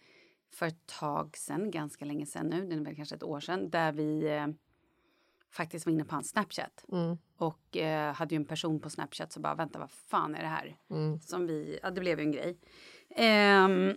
för 0.54 0.66
ett 0.66 0.88
tag 1.00 1.38
sedan, 1.38 1.72
ganska 1.72 2.06
länge 2.06 2.26
sedan 2.26 2.48
nu, 2.48 2.66
det 2.66 2.76
är 2.76 2.80
väl 2.80 2.96
kanske 2.96 3.16
ett 3.16 3.24
år 3.24 3.40
sedan, 3.40 3.70
där 3.70 3.92
vi 3.92 4.28
eh, 4.28 4.48
faktiskt 5.56 5.86
var 5.86 5.94
inne 5.94 6.04
på 6.06 6.16
hans 6.16 6.30
Snapchat. 6.30 6.86
Och 7.38 7.78
eh, 7.78 8.14
hade 8.14 8.36
ju 8.36 8.38
en 8.38 8.46
person 8.46 8.80
på 8.80 8.90
Snapchat 8.90 9.32
som 9.32 9.42
bara, 9.42 9.56
vänta 9.56 9.80
vad 9.80 9.92
fan 9.92 10.36
är 10.36 10.42
det 10.42 10.48
här? 10.48 10.78
Som 11.22 11.48
vi, 11.48 11.80
ja 11.84 11.92
det 11.92 12.02
blev 12.02 12.20
ju 12.20 12.26
en 12.26 12.32
grej. 12.32 12.58
Ehm, 13.16 13.94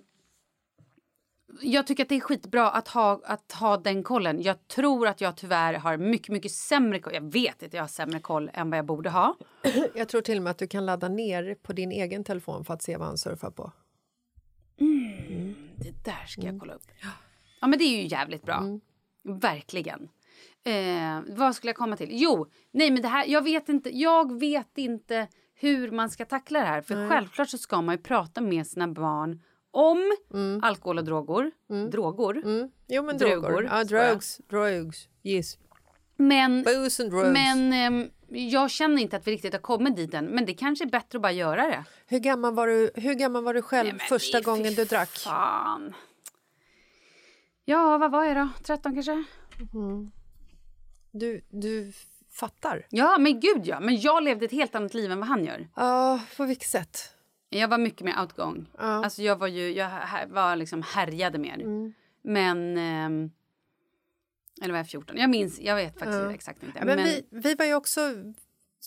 jag 1.61 1.87
tycker 1.87 2.03
att 2.03 2.09
det 2.09 2.15
är 2.15 2.21
skitbra 2.21 2.71
att 2.71 2.89
ha, 2.89 3.21
att 3.25 3.53
ha 3.53 3.77
den 3.77 4.03
kollen. 4.03 4.43
Jag 4.43 4.69
tror 4.69 5.07
att 5.07 5.21
jag 5.21 5.37
tyvärr 5.37 5.75
har 5.75 5.97
mycket, 5.97 6.29
mycket 6.29 6.53
sämre 6.53 7.01
koll. 7.01 7.15
Jag 7.15 7.33
vet 7.33 7.63
att 7.63 7.75
jag 7.75 7.83
har 7.83 7.89
sämre 7.89 8.21
koll 8.21 8.51
än 8.55 8.71
vad 8.71 8.79
jag 8.79 8.87
borde 8.87 9.11
ha. 9.11 9.37
Jag 9.95 10.09
tror 10.09 10.21
till 10.21 10.37
och 10.37 10.43
med 10.43 10.51
att 10.51 10.59
du 10.59 10.67
kan 10.67 10.87
ladda 10.87 11.09
ner 11.09 11.55
på 11.63 11.73
din 11.73 11.93
egen 11.93 12.25
telefon 12.25 12.65
för 12.65 12.75
att 12.75 12.83
se 12.83 12.97
vad 12.97 13.07
han 13.07 13.19
surfar 13.19 13.51
på. 13.51 13.73
Det 15.77 16.05
där 16.05 16.27
ska 16.27 16.43
jag 16.43 16.61
kolla 16.61 16.75
upp. 16.75 16.87
Ja, 17.61 17.67
men 17.67 17.79
det 17.79 17.85
är 17.85 18.03
ju 18.03 18.07
jävligt 18.07 18.43
bra. 18.43 18.63
Verkligen. 19.23 20.09
Eh, 20.69 21.21
vad 21.27 21.55
skulle 21.55 21.69
jag 21.69 21.77
komma 21.77 21.97
till? 21.97 22.09
Jo, 22.11 22.47
nej 22.71 22.91
men 22.91 23.03
det 23.03 23.09
här, 23.09 23.27
jag 23.27 23.43
vet 23.43 23.69
inte, 23.69 23.91
jag 23.99 24.41
vet 24.41 24.79
inte 24.79 25.29
hur 25.55 25.91
man 25.91 26.11
ska 26.11 26.25
tackla 26.25 26.59
det 26.61 26.67
här. 26.67 26.83
För 26.83 27.09
självklart 27.09 27.49
så 27.49 27.59
ska 27.59 27.83
man 27.83 27.95
ju 27.95 28.03
prata 28.03 28.41
med 28.41 28.67
sina 28.67 28.89
barn 28.89 29.41
om 29.71 30.17
alkohol 30.63 30.99
och 30.99 31.05
droger. 31.05 31.51
Droger. 31.91 32.43
Jo, 32.89 33.03
men 33.03 33.19
droger. 33.19 33.67
Skojar. 33.67 33.85
drugs. 33.85 34.41
Drugs. 34.51 35.09
Yes. 35.23 35.59
Men, 36.17 36.63
Booze 36.63 37.03
and 37.03 37.13
drugs. 37.13 37.33
men 37.33 37.73
ehm, 37.73 38.11
jag 38.29 38.71
känner 38.71 39.03
inte 39.03 39.17
att 39.17 39.27
vi 39.27 39.33
riktigt 39.33 39.53
har 39.53 39.61
kommit 39.61 39.97
dit 39.97 40.15
än. 40.15 40.25
Men 40.27 40.47
det 40.47 40.55
kanske 40.55 40.85
är 40.85 40.91
bättre 40.91 41.19
att 41.19 41.23
bara 41.23 41.33
göra 41.33 41.67
det. 41.67 41.85
Hur, 42.07 42.19
gammal 42.19 42.55
var 42.55 42.67
du, 42.67 42.91
hur 42.95 43.15
gammal 43.15 43.45
var 43.45 43.55
du 43.55 43.63
själv 43.63 43.95
Nej, 43.99 44.07
första 44.09 44.41
gången 44.41 44.75
du 44.75 44.85
drack? 44.85 45.11
Fan. 45.11 45.95
Ja, 47.65 47.99
vad 47.99 48.11
var 48.11 48.25
jag 48.25 48.37
då? 48.37 48.49
13 48.65 48.95
kanske? 48.95 49.25
Du, 51.19 51.41
du 51.49 51.93
fattar? 52.31 52.87
Ja, 52.91 53.19
men 53.19 53.41
gud 53.41 53.67
ja. 53.67 53.81
Men 53.81 54.01
jag 54.01 54.23
levde 54.23 54.45
ett 54.45 54.53
helt 54.53 54.75
annat 54.75 54.95
liv 54.95 55.13
än 55.13 55.19
vad 55.19 55.29
han 55.29 55.45
gör. 55.45 55.69
Ja, 55.75 56.21
på 56.37 56.45
vilket 56.45 56.69
sätt? 56.69 57.15
Jag 57.51 57.69
var 57.69 57.79
mycket 57.79 58.01
mer 58.01 58.21
outgoing. 58.21 58.67
Alltså 58.79 59.23
jag 59.23 59.37
var 59.37 59.47
ju, 59.47 59.73
jag 59.73 59.91
var 60.29 60.57
liksom 60.57 60.83
härjade 60.83 61.39
mer. 61.39 61.55
Mm. 61.55 61.95
Men... 62.23 62.79
ehm, 62.79 63.31
eller 64.63 64.73
var 64.73 64.79
jag 64.79 64.89
14? 64.89 65.17
Jag 65.17 65.31
minns, 65.31 65.61
jag 65.61 65.77
vet 65.77 65.99
faktiskt 65.99 66.35
exakt 66.35 66.63
inte. 66.63 66.85
Men, 66.85 67.05
vi, 67.05 67.23
vi 67.31 67.55
var 67.55 67.65
ju 67.65 67.75
också 67.75 68.01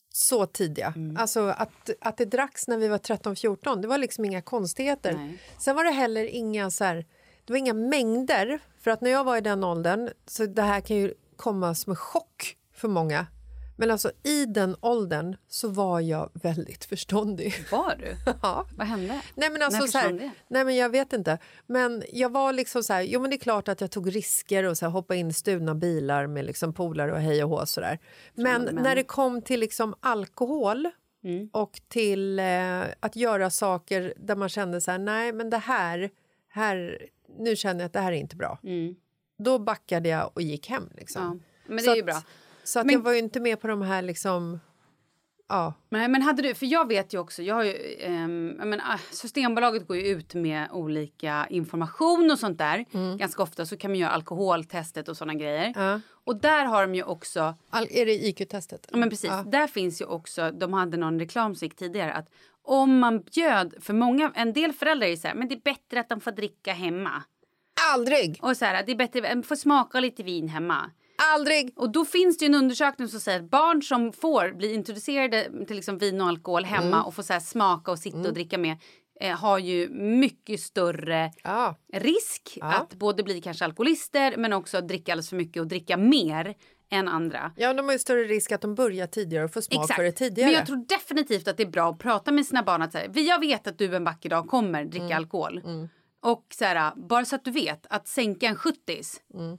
så 0.10 0.46
tidiga. 0.46 0.94
Mm. 0.96 1.18
Alltså 1.18 1.42
att, 1.42 1.90
att 2.02 2.18
det 2.18 2.26
dracks 2.26 2.68
när 2.68 2.78
vi 2.78 2.88
var 2.88 2.98
13-14, 2.98 3.82
det 3.82 3.88
var 3.88 3.98
liksom 3.98 4.26
inga 4.26 4.42
konstigheter. 4.42 5.14
Nej. 5.14 5.40
Sen 5.60 5.76
var 5.76 5.84
det 5.84 5.92
heller 5.92 6.26
inga 6.26 6.72
så 6.72 6.84
här, 6.84 7.06
det 7.46 7.54
var 7.54 7.58
inga 7.58 7.74
mängder. 7.74 8.60
För 8.80 8.92
att 8.92 9.02
när 9.02 9.12
jag 9.12 9.24
var 9.24 9.38
i 9.38 9.42
den 9.42 9.64
åldern, 9.64 10.10
så 10.26 10.46
det 10.46 10.62
här 10.62 10.82
kan 10.82 10.98
ju 10.98 11.14
komma 11.42 11.76
som 11.76 11.92
en 11.92 11.96
chock 11.96 12.58
för 12.74 12.88
många. 12.88 13.28
Men 13.78 13.92
alltså 13.92 14.12
i 14.24 14.46
den 14.46 14.76
åldern 14.82 15.36
så 15.48 15.68
var 15.68 16.00
jag 16.00 16.30
väldigt 16.34 16.86
förståndig. 16.86 17.54
Var 17.72 17.96
du? 18.00 18.16
ja. 18.42 18.66
Vad 18.78 18.88
hände? 18.88 19.22
Nej 19.36 19.50
men 19.50 19.62
alltså 19.62 19.80
När 19.80 19.88
så 19.88 19.98
här, 19.98 20.32
nej 20.48 20.66
men 20.66 20.76
jag 20.76 20.90
vet 20.90 21.14
inte. 21.14 21.38
Men 21.68 22.04
jag 22.14 22.32
var 22.32 22.54
liksom 22.54 22.84
så 22.84 22.94
här, 22.94 23.02
jo 23.02 23.22
men 23.22 23.30
det 23.30 23.36
är 23.36 23.40
klart 23.40 23.68
att 23.68 23.82
jag 23.82 23.92
tog 23.92 24.16
risker 24.16 24.64
och 24.64 24.78
så 24.78 24.86
här, 24.86 24.92
hoppa 24.92 25.16
in 25.16 25.30
i 25.30 25.34
stulna 25.34 25.76
bilar 25.76 26.28
med 26.28 26.46
liksom 26.46 26.74
polare 26.74 27.12
och 27.14 27.20
hej 27.20 27.44
och 27.44 27.50
hå 27.50 27.66
så 27.66 27.82
där. 27.82 28.00
Men 28.34 28.62
men- 28.62 28.76
när 28.76 28.96
det 28.96 29.04
kom 29.04 29.42
till 29.42 29.60
liksom 29.60 29.96
alkohol 30.00 30.90
Mm. 31.24 31.50
och 31.54 31.82
till 31.88 32.40
eh, 32.40 32.82
att 33.00 33.16
göra 33.16 33.50
saker 33.50 34.14
där 34.18 34.36
man 34.36 34.50
kände 34.50 34.82
så 34.82 34.92
här, 34.92 34.98
nej 35.00 35.34
men 35.34 35.50
det 35.50 35.58
här, 35.58 36.10
här, 36.50 37.08
nu 37.40 37.56
känner 37.56 37.80
jag 37.80 37.86
att 37.86 37.94
det 37.94 38.00
här 38.00 38.12
är 38.12 38.16
inte 38.16 38.36
bra. 38.36 38.60
Då 39.44 39.60
backade 39.60 40.10
jag 40.10 40.32
och 40.34 40.42
gick 40.42 40.70
hem 40.70 40.90
liksom. 40.98 41.22
Mm. 41.24 41.40
Ja, 41.44 41.68
men 41.68 41.78
det 41.78 41.84
Så 41.84 41.92
är 41.92 41.96
ju 41.96 42.02
att- 42.02 42.06
bra. 42.06 42.22
Så 42.64 42.80
att 42.80 42.86
Men- 42.86 42.94
jag 42.96 43.02
var 43.02 43.12
ju 43.12 43.20
inte 43.20 43.40
med 43.40 43.62
på 43.62 43.68
de 43.68 43.82
här 43.82 44.02
liksom, 44.02 44.60
ja. 45.50 45.74
Nej, 45.90 46.08
men 46.08 46.22
hade 46.22 46.42
du, 46.42 46.54
för 46.56 46.66
jag 46.66 46.88
vet 46.88 47.14
ju 47.14 47.20
också, 47.20 47.42
jag 47.44 47.56
har 47.56 47.64
ju, 47.64 47.96
ehm, 48.00 48.56
jag 48.60 48.68
menar, 48.68 48.86
ah, 48.88 48.98
Systembolaget 49.12 49.88
går 49.88 49.98
ju 49.98 50.08
ut 50.08 50.34
med 50.34 50.68
olika 50.72 51.48
information 51.50 52.32
och 52.32 52.40
sånt 52.40 52.58
där. 52.58 52.86
Ganska 53.18 53.44
ofta 53.44 53.66
så 53.66 53.78
kan 53.78 53.92
man 53.92 53.98
göra 54.00 54.12
alkoholtestet 54.12 55.08
och 55.10 55.18
såna 55.18 55.34
grejer. 55.34 55.74
Ja. 55.76 56.00
Och 56.24 56.36
där 56.36 56.66
har 56.66 56.82
de 56.82 56.96
ju 56.96 57.04
också, 57.04 57.56
All, 57.70 57.88
är 57.92 58.06
det 58.06 58.14
IQ-testet? 58.26 58.88
ja 58.92 58.98
men 58.98 59.10
precis, 59.10 59.30
Ja. 59.30 59.44
där 59.48 59.68
finns 59.68 60.02
ju 60.02 60.06
också, 60.06 60.52
de 60.52 60.74
hade 60.74 60.98
någon 60.98 61.20
reklam 61.20 61.56
som 61.56 61.66
gick 61.66 61.76
tidigare 61.76 62.14
att 62.14 62.30
om 62.64 63.00
man 63.00 63.22
bjöd, 63.22 63.74
för 63.80 63.94
många, 63.94 64.32
en 64.36 64.54
del 64.54 64.74
föräldrar 64.74 65.08
är 65.08 65.16
så 65.16 65.28
här, 65.28 65.36
men 65.36 65.48
det 65.48 65.56
är 65.56 65.62
bättre 65.62 66.00
att 66.00 66.10
de 66.10 66.22
får 66.22 66.32
dricka 66.32 66.74
hemma. 66.74 67.24
Aldrig! 67.94 68.40
Och 68.42 68.58
så 68.58 68.66
här, 68.66 68.84
det 68.86 68.92
är 68.92 68.96
bättre, 68.96 69.22
de 69.34 69.44
får 69.44 69.56
smaka 69.56 70.00
lite 70.00 70.24
vin 70.24 70.48
hemma. 70.48 70.92
Aldrig! 71.34 71.74
Och 71.76 71.92
då 71.92 72.06
finns 72.06 72.38
det 72.38 72.46
en 72.46 72.56
undersökning 72.56 73.08
som 73.08 73.20
säger 73.20 73.40
att 73.40 73.50
barn 73.50 73.82
som 73.84 74.14
får 74.14 74.54
bli 74.54 74.74
introducerade 74.74 75.66
till 75.68 75.76
liksom 75.76 75.98
vin 75.98 76.22
och 76.22 76.28
alkohol 76.28 76.64
hemma 76.66 76.88
Mm. 76.88 77.02
och 77.06 77.14
får 77.16 77.24
så 77.24 77.40
smaka 77.40 77.92
och 77.92 78.00
sitta 78.00 78.18
och 78.20 78.34
dricka 78.34 78.58
med 78.58 78.78
eh, 79.22 79.38
har 79.38 79.60
ju 79.60 79.90
mycket 79.90 80.60
större 80.60 81.32
Ja. 81.44 81.76
risk 81.94 82.58
att 82.62 82.94
både 82.94 83.24
bli 83.24 83.42
kanske 83.42 83.66
alkoholister 83.66 84.38
men 84.38 84.54
också 84.54 84.78
att 84.78 84.88
dricka 84.88 85.12
alldeles 85.12 85.30
för 85.30 85.36
mycket 85.36 85.60
och 85.62 85.68
dricka 85.68 85.98
mer 85.98 86.56
än 86.92 87.08
andra. 87.08 87.52
Ja, 87.56 87.74
de 87.74 87.86
har 87.86 87.94
ju 87.94 88.00
större 88.00 88.24
risk 88.24 88.52
att 88.52 88.62
de 88.62 88.76
börjar 88.76 89.08
tidigare 89.08 89.44
och 89.46 89.54
får 89.54 89.62
smak 89.62 89.94
för 89.94 90.04
det 90.04 90.12
tidigare. 90.12 90.50
Men 90.50 90.58
jag 90.58 90.66
tror 90.68 90.86
definitivt 90.88 91.48
att 91.48 91.58
det 91.58 91.64
är 91.64 91.68
bra 91.68 91.90
att 91.90 92.00
prata 92.00 92.32
med 92.32 92.46
sina 92.46 92.64
barn 92.64 92.82
att 92.82 92.96
"Vi, 93.10 93.28
jag 93.28 93.40
vet 93.40 93.68
att 93.68 93.78
du 93.78 93.96
en 93.96 94.04
vacker 94.04 94.30
dag 94.30 94.48
kommer 94.48 94.86
dricka 94.86 95.06
Mm. 95.06 95.18
alkohol. 95.18 95.62
Och 96.22 96.46
så 96.58 96.66
här, 96.66 96.96
bara 96.96 97.26
så 97.26 97.36
att 97.36 97.46
du 97.46 97.52
vet 97.52 97.86
att 97.90 98.08
sänka 98.08 98.48
en 98.48 98.56
70 98.56 99.02
mm 99.34 99.58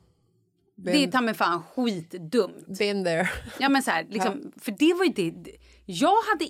det 0.84 1.04
är 1.04 1.10
ta 1.10 1.20
mig 1.20 1.34
fan 1.34 1.62
skitdumt. 1.62 2.78
Been 2.78 3.04
there. 3.04 3.30
Ja 3.58 3.68
men 3.68 3.82
så 3.82 3.90
här, 3.90 4.06
liksom, 4.10 4.52
för 4.60 4.72
det 4.78 4.94
var 4.94 5.04
ju 5.04 5.12
det. 5.12 5.56
Jag 5.86 6.16
hade 6.30 6.48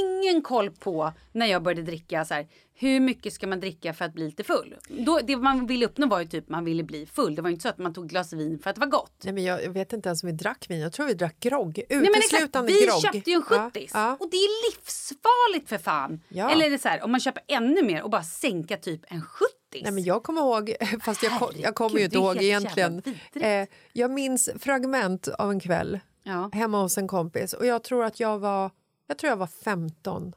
ingen 0.00 0.42
koll 0.42 0.70
på 0.70 1.12
när 1.32 1.46
jag 1.46 1.62
började 1.62 1.82
dricka 1.82 2.24
så 2.24 2.34
här, 2.34 2.48
hur 2.74 3.00
mycket 3.00 3.32
ska 3.32 3.46
man 3.46 3.60
dricka 3.60 3.94
för 3.94 4.04
att 4.04 4.14
bli 4.14 4.24
lite 4.24 4.44
full? 4.44 4.76
Då, 4.88 5.20
det 5.24 5.36
man 5.36 5.66
ville 5.66 5.86
uppnå 5.86 6.06
var 6.06 6.20
ju 6.20 6.26
typ 6.26 6.48
man 6.48 6.64
ville 6.64 6.82
bli 6.82 7.06
full. 7.06 7.34
Det 7.34 7.42
var 7.42 7.48
ju 7.48 7.52
inte 7.52 7.62
så 7.62 7.68
att 7.68 7.78
man 7.78 7.94
tog 7.94 8.08
glas 8.08 8.32
vin 8.32 8.58
för 8.58 8.70
att 8.70 8.76
det 8.76 8.80
var 8.80 8.86
gott. 8.86 9.20
Nej, 9.24 9.34
men 9.34 9.44
jag, 9.44 9.64
jag 9.64 9.70
vet 9.70 9.92
inte 9.92 10.08
ens 10.08 10.22
om 10.22 10.26
vi 10.26 10.32
drack 10.32 10.66
vin. 10.68 10.80
Jag 10.80 10.92
tror 10.92 11.06
vi 11.06 11.14
drack 11.14 11.40
grogg. 11.40 11.82
Uteslutande 11.88 12.72
vi 12.72 12.86
grogg. 12.86 13.02
köpte 13.02 13.30
ju 13.30 13.36
en 13.36 13.42
70 13.42 13.60
Ja, 13.74 13.88
ja. 13.92 14.16
och 14.20 14.28
det 14.30 14.36
är 14.36 14.70
livsfarligt 14.70 15.68
för 15.68 15.78
fan. 15.78 16.20
Ja. 16.28 16.50
Eller 16.50 16.66
är 16.66 16.70
det 16.70 16.78
så 16.78 16.88
här, 16.88 17.04
om 17.04 17.10
man 17.10 17.20
köper 17.20 17.42
ännu 17.48 17.82
mer 17.82 18.02
och 18.02 18.10
bara 18.10 18.22
sänka 18.22 18.76
typ 18.76 19.00
en 19.08 19.22
70 19.22 19.61
Nej, 19.82 19.92
men 19.92 20.04
jag 20.04 20.22
kommer 20.22 20.40
ihåg, 20.40 20.74
fast 21.02 21.22
jag, 21.22 21.38
kom- 21.38 21.52
jag 21.56 21.74
kommer 21.74 21.98
ju 21.98 22.04
inte 22.04 22.16
ihåg 22.16 22.42
egentligen. 22.42 23.02
Eh, 23.34 23.68
jag 23.92 24.10
minns 24.10 24.50
fragment 24.58 25.28
av 25.28 25.50
en 25.50 25.60
kväll 25.60 26.00
Ja. 26.24 26.50
hemma 26.52 26.82
hos 26.82 26.98
en 26.98 27.08
kompis 27.08 27.52
och 27.52 27.66
jag 27.66 27.82
tror 27.84 28.04
att 28.04 28.20
jag 28.20 28.38
var, 28.38 28.70
jag 29.06 29.18
tror 29.18 29.28
jag 29.30 29.36
var 29.36 29.46
15 29.46 30.32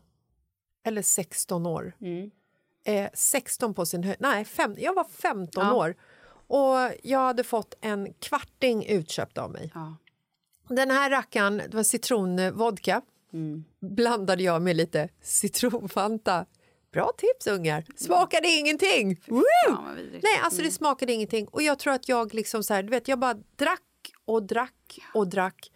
eller 0.85 1.01
16 1.01 1.65
år. 1.65 1.93
Mm. 2.01 2.31
Eh, 2.85 3.09
16 3.13 3.73
på 3.73 3.85
sin 3.85 4.03
höjd. 4.03 4.17
Nej, 4.19 4.45
fem, 4.45 4.75
jag 4.77 4.93
var 4.93 5.03
15 5.03 5.65
Ja. 5.65 5.73
år. 5.73 5.95
Och 6.47 6.91
jag 7.03 7.19
hade 7.19 7.43
fått 7.43 7.73
en 7.81 8.13
kvarting 8.13 8.85
utköpt 8.85 9.37
av 9.37 9.51
mig. 9.51 9.71
Ja. 9.73 9.95
Den 10.69 10.91
här 10.91 11.09
rackaren, 11.09 11.57
det 11.57 11.73
var 11.75 11.83
citronvodka, 11.83 13.01
Mm. 13.33 13.63
blandade 13.81 14.43
jag 14.43 14.61
med 14.61 14.75
lite 14.75 15.09
citronfanta. 15.21 16.45
Bra 16.95 17.11
tips 17.17 17.47
ungar! 17.47 17.85
Smakade 17.95 18.47
ingenting! 18.47 19.21
Woo! 19.27 19.43
Fan. 19.67 19.95
Nej, 20.23 20.39
alltså 20.43 20.61
det 20.61 20.71
smakade 20.71 21.13
ingenting. 21.13 21.47
Och 21.47 21.61
jag 21.61 21.79
tror 21.79 21.93
att 21.93 22.09
jag 22.09 22.33
liksom 22.33 22.63
så 22.63 22.73
här, 22.73 22.83
du 22.83 22.89
vet, 22.89 23.07
jag 23.07 23.19
bara 23.19 23.33
drack 23.33 23.81
och 24.25 24.43
drack 24.43 24.99
och 25.13 25.27
drack. 25.27 25.71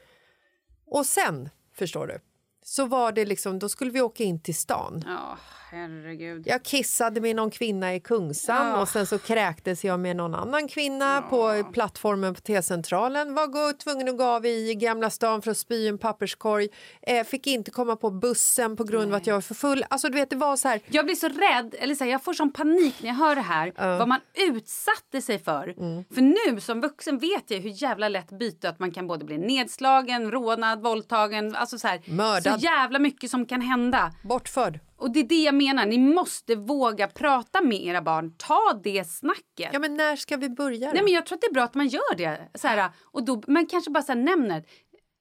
Och 0.85 1.05
sen, 1.05 1.49
förstår 1.75 2.07
du, 2.07 2.19
så 2.63 2.85
var 2.85 3.11
det 3.11 3.25
liksom, 3.25 3.59
då 3.59 3.69
skulle 3.69 3.91
vi 3.91 4.01
åka 4.01 4.23
in 4.23 4.41
till 4.41 4.55
stan. 4.55 5.03
Ja, 5.07 5.37
herregud. 5.71 6.43
Jag 6.47 6.63
kissade 6.63 7.21
med 7.21 7.35
någon 7.35 7.51
kvinna 7.51 7.95
i 7.95 7.99
Kungsan 7.99 8.67
Ja. 8.67 8.81
och 8.81 8.89
sen 8.89 9.05
så 9.05 9.19
kräktes 9.19 9.85
jag 9.85 9.99
med 9.99 10.15
någon 10.15 10.35
annan 10.35 10.67
kvinna 10.67 11.21
på 11.21 11.63
plattformen 11.73 12.35
på 12.35 12.41
T-centralen. 12.41 13.33
Var 13.35 13.73
tvungen 13.73 14.09
att 14.09 14.17
gå 14.17 14.23
av 14.23 14.45
i 14.45 14.75
Gamla 14.75 15.09
stan 15.09 15.41
för 15.41 15.51
att 15.51 15.57
spy 15.57 15.87
en 15.87 15.97
papperskorg. 15.97 16.67
Eh, 17.01 17.23
fick 17.23 17.47
inte 17.47 17.71
komma 17.71 17.95
på 17.95 18.09
bussen 18.11 18.75
på 18.75 18.83
grund 18.83 19.11
av 19.11 19.17
att 19.17 19.27
jag 19.27 19.33
var 19.33 19.41
för 19.41 19.55
full. 19.55 19.85
Alltså 19.89 20.09
du 20.09 20.13
vet, 20.13 20.29
det 20.29 20.35
var 20.35 20.55
så 20.55 20.67
här... 20.67 20.79
Jag 20.87 21.05
blir 21.05 21.15
så 21.15 21.27
rädd, 21.27 21.75
eller 21.79 21.95
så 21.95 22.03
här, 22.03 22.11
jag 22.11 22.23
får 22.23 22.33
sån 22.33 22.51
panik 22.53 22.95
när 23.01 23.07
jag 23.09 23.15
hör 23.15 23.35
det 23.35 23.41
här. 23.41 23.73
Vad 23.97 24.07
man 24.07 24.19
utsatte 24.49 25.21
sig 25.21 25.39
för. 25.39 25.73
Mm. 25.77 26.03
För 26.13 26.21
nu 26.21 26.61
som 26.61 26.81
vuxen 26.81 27.17
vet 27.17 27.51
jag 27.51 27.57
hur 27.59 27.83
jävla 27.83 28.09
lätt 28.09 28.29
byte 28.39 28.69
att 28.69 28.79
man 28.79 28.91
kan 28.91 29.07
både 29.07 29.25
bli 29.25 29.37
nedslagen, 29.37 30.31
rånad, 30.31 30.81
våldtagen. 30.83 31.55
Alltså 31.55 31.77
så 31.79 31.87
här, 31.87 32.01
Mördad. 32.05 32.59
Så 32.59 32.65
jävla 32.65 32.99
mycket 32.99 33.31
som 33.31 33.45
kan 33.45 33.61
hända. 33.61 34.11
Bortförd. 34.23 34.79
Och 34.99 35.11
det 35.11 35.19
är 35.19 35.23
det 35.23 35.43
jag 35.43 35.55
menar, 35.55 35.85
ni 35.85 35.97
måste 35.97 36.55
våga 36.55 37.07
prata 37.07 37.61
med 37.61 37.81
era 37.85 38.01
barn. 38.01 38.33
Ta 38.37 38.79
det 38.83 39.07
snacket. 39.07 39.69
Ja, 39.73 39.79
men 39.79 39.97
när 39.97 40.15
ska 40.15 40.37
vi 40.37 40.49
börja 40.49 40.87
då? 40.87 40.93
Nej, 40.93 41.03
men 41.03 41.13
jag 41.13 41.25
tror 41.25 41.35
att 41.35 41.41
det 41.41 41.47
är 41.47 41.53
bra 41.53 41.63
att 41.63 41.75
man 41.75 41.87
gör 41.87 42.15
det. 42.17 42.49
Så 42.55 42.67
här, 42.67 42.89
och 43.03 43.23
då, 43.25 43.43
man 43.47 43.65
kanske 43.65 43.91
bara 43.91 44.03
så 44.03 44.11
här, 44.11 44.19
nämner. 44.19 44.63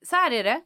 Så 0.06 0.16
här 0.16 0.30
är 0.30 0.44
det. 0.44 0.60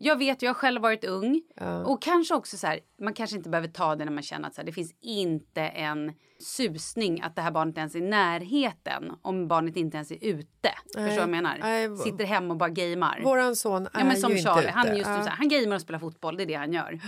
Jag 0.00 0.16
vet, 0.18 0.42
jag 0.42 0.48
har 0.48 0.54
själv 0.54 0.82
varit 0.82 1.04
ung. 1.04 1.42
Och 1.86 2.02
kanske 2.02 2.34
också 2.34 2.56
så 2.56 2.66
här, 2.66 2.80
man 3.00 3.12
kanske 3.14 3.36
inte 3.36 3.50
behöver 3.50 3.68
ta 3.68 3.96
det 3.96 4.04
när 4.04 4.12
man 4.12 4.22
känner 4.22 4.48
att 4.48 4.54
så 4.54 4.60
här, 4.60 4.66
det 4.66 4.72
finns 4.72 4.92
inte 5.00 5.60
en 5.62 6.12
susning 6.40 7.20
att 7.20 7.36
det 7.36 7.42
här 7.42 7.50
barnet 7.50 7.78
ens 7.78 7.94
är 7.94 7.98
i 7.98 8.02
närheten 8.02 9.12
om 9.22 9.48
barnet 9.48 9.76
inte 9.76 9.96
ens 9.96 10.10
är 10.10 10.18
ute. 10.24 10.70
Förstår 10.84 11.00
du 11.02 11.08
vad 11.08 11.18
jag 11.18 11.28
menar? 11.28 11.58
Nej, 11.60 11.96
Sitter 11.96 12.24
hemma 12.24 12.54
och 12.54 12.58
bara 12.58 12.68
gamer. 12.68 13.20
Våran 13.24 13.56
son 13.56 13.86
är 13.86 13.90
Ja, 13.94 14.04
men 14.04 14.16
som 14.16 14.32
ju 14.32 14.38
Charlie, 14.42 14.60
inte 14.60 14.70
han, 14.72 14.86
ute. 14.86 14.96
just 14.96 15.10
nu, 15.10 15.16
Ja. 15.16 15.22
så 15.22 15.28
här, 15.28 15.36
han 15.36 15.48
gamer 15.48 15.74
och 15.74 15.80
spelar 15.82 15.98
fotboll, 15.98 16.36
det 16.36 16.42
är 16.42 16.46
det 16.46 16.54
han 16.54 16.72
gör. 16.72 17.00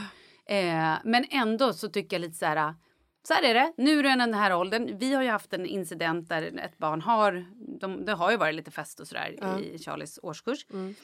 Eh, 0.50 0.94
men 1.04 1.24
ändå 1.30 1.72
så 1.72 1.88
tycker 1.88 2.16
jag 2.16 2.20
lite 2.20 2.38
så 2.38 2.46
här... 2.46 2.74
Så 3.22 3.34
här 3.34 3.42
är 3.42 3.54
det, 3.54 3.72
nu 3.76 3.98
är 3.98 4.02
den 4.02 4.34
här 4.34 4.56
åldern. 4.56 4.98
Vi 4.98 5.14
har 5.14 5.22
ju 5.22 5.28
haft 5.28 5.52
en 5.52 5.66
incident 5.66 6.28
där 6.28 6.42
ett 6.42 6.78
barn 6.78 7.00
har... 7.00 7.46
De, 7.80 8.04
det 8.04 8.12
har 8.12 8.30
ju 8.30 8.36
varit 8.36 8.54
lite 8.54 8.70
fest 8.70 9.00
och 9.00 9.06
sådär 9.06 9.58
i 9.60 9.78
Charlies 9.78 10.18
årskurs. 10.22 10.66
Mm. 10.70 10.94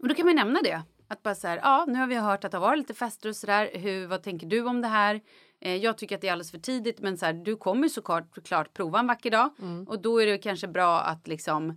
Och 0.00 0.08
då 0.08 0.14
kan 0.14 0.26
man 0.26 0.36
nämna 0.36 0.62
det. 0.62 0.82
Att 1.08 1.22
bara 1.22 1.34
så 1.34 1.48
här, 1.48 1.56
ja 1.56 1.84
nu 1.88 1.98
har 1.98 2.06
vi 2.06 2.14
hört 2.14 2.44
att 2.44 2.50
det 2.50 2.58
har 2.58 2.66
varit 2.66 2.78
lite 2.78 2.94
fester 2.94 3.28
och 3.28 3.36
sådär. 3.36 3.70
Hur, 3.74 4.06
vad 4.06 4.22
tänker 4.22 4.46
du 4.46 4.62
om 4.62 4.80
det 4.80 4.88
här? 4.88 5.20
Eh, 5.60 5.76
jag 5.76 5.98
tycker 5.98 6.14
att 6.14 6.20
det 6.20 6.28
är 6.28 6.32
alldeles 6.32 6.50
för 6.50 6.58
tidigt 6.58 7.00
men 7.00 7.18
så 7.18 7.26
här, 7.26 7.32
du 7.32 7.56
kommer 7.56 7.88
såklart 7.88 8.44
klart 8.44 8.74
prova 8.74 8.98
en 8.98 9.06
vacker 9.06 9.30
dag. 9.30 9.50
Mm. 9.58 9.88
Och 9.88 10.02
då 10.02 10.22
är 10.22 10.26
det 10.26 10.38
kanske 10.38 10.68
bra 10.68 11.00
att 11.00 11.28
liksom 11.28 11.70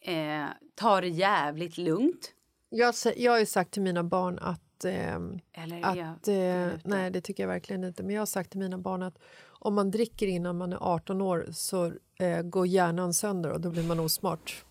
eh, 0.00 0.44
ta 0.74 1.00
det 1.00 1.08
jävligt 1.08 1.78
lugnt. 1.78 2.32
Jag, 2.68 2.94
jag 3.16 3.32
har 3.32 3.38
ju 3.38 3.46
sagt 3.46 3.70
till 3.70 3.82
mina 3.82 4.04
barn 4.04 4.38
att... 4.38 4.62
ehm, 4.84 5.38
Eller 5.52 5.86
att 6.12 6.28
eh, 6.28 6.78
nej, 6.84 7.10
det 7.10 7.20
tycker 7.20 7.42
jag 7.42 7.48
verkligen 7.48 7.84
inte. 7.84 8.02
Men 8.02 8.14
jag 8.14 8.20
har 8.20 8.26
sagt 8.26 8.50
till 8.50 8.60
mina 8.60 8.78
barn 8.78 9.02
att 9.02 9.18
om 9.48 9.74
man 9.74 9.90
dricker 9.90 10.26
innan 10.26 10.56
man 10.56 10.72
är 10.72 10.78
18 10.80 11.20
år 11.20 11.46
så 11.52 11.92
eh, 12.18 12.42
går 12.42 12.66
hjärnan 12.66 13.14
sönder 13.14 13.50
och 13.50 13.60
då 13.60 13.70
blir 13.70 13.82
man 13.82 14.00
osmart. 14.00 14.64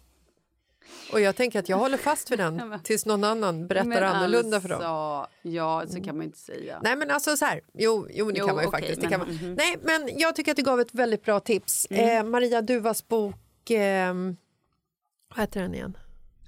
Och 1.14 1.22
jag 1.22 1.36
tänker 1.36 1.60
att 1.60 1.70
jag 1.70 1.78
håller 1.78 1.98
fast 1.98 2.32
vid 2.32 2.40
den 2.40 2.80
tills 2.84 3.06
någon 3.06 3.24
annan 3.24 3.68
berättar 3.68 3.88
Men 3.90 4.04
annorlunda 4.04 4.62
för 4.62 4.70
dem. 4.70 4.82
alltså, 4.84 5.32
Ja, 5.42 5.84
så 5.88 5.96
kan 6.04 6.16
man 6.16 6.22
ju 6.22 6.26
inte 6.26 6.38
säga. 6.40 6.80
Nej 6.84 6.96
men 6.96 7.12
alltså 7.12 7.38
så 7.38 7.46
här, 7.46 7.62
jo, 7.74 8.08
jo 8.12 8.32
det 8.32 8.40
Jo, 8.40 8.46
kan 8.48 8.56
man 8.56 8.64
ju 8.64 8.68
okej, 8.68 8.82
faktiskt. 8.82 9.02
Det 9.02 9.10
men- 9.10 9.20
kan 9.20 9.28
man. 9.28 9.36
mhm. 9.48 9.54
Nej 9.54 9.78
men 9.82 10.10
jag 10.20 10.36
tycker 10.36 10.52
att 10.52 10.58
du 10.58 10.64
gav 10.64 10.80
ett 10.80 10.94
väldigt 10.94 11.24
bra 11.24 11.40
tips. 11.40 11.88
Mm. 11.90 12.26
Eh, 12.26 12.32
Maria 12.32 12.62
Duvas 12.62 13.08
bok, 13.08 13.70
eh, 13.70 14.14
vad 15.30 15.40
heter 15.40 15.62
den 15.62 15.74
igen? 15.74 15.98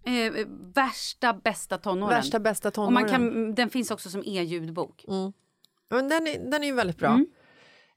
Eh, 0.07 0.47
värsta 0.73 1.33
bästa 1.33 1.77
tonåren. 1.77 2.09
Värsta 2.09 2.39
bästa 2.39 2.67
och 2.67 2.73
tonåren. 2.73 2.93
man 2.93 3.09
kan, 3.09 3.55
den 3.55 3.69
finns 3.69 3.91
också 3.91 4.09
som 4.09 4.23
e-ljudbok. 4.25 5.05
Ja, 5.07 5.31
Men 5.89 6.09
den, 6.09 6.27
är, 6.27 6.51
den 6.51 6.63
är 6.63 6.67
ju 6.67 6.73
väldigt 6.73 6.97
bra. 6.97 7.09
Mm. 7.09 7.27